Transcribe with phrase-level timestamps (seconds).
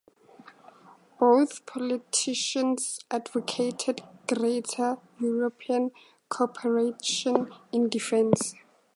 [1.19, 5.91] Both politicians advocated greater European
[6.27, 8.55] cooperation in defence.